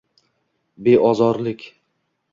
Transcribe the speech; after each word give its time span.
Beozorlik 0.87 1.71